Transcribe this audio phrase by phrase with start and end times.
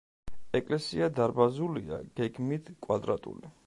[0.59, 3.59] ეკლესია დარბაზულია, გეგმით კვადრატული.